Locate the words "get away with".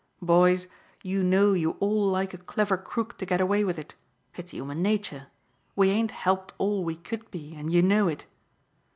3.27-3.77